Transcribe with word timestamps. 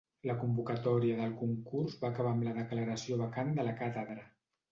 La 0.27 0.35
convocatòria 0.43 1.17
del 1.19 1.35
concurs 1.41 1.99
va 2.03 2.09
acabar 2.09 2.33
amb 2.37 2.47
la 2.49 2.55
declaració 2.57 3.19
vacant 3.23 3.55
de 3.59 3.67
la 3.69 3.77
càtedra. 3.83 4.27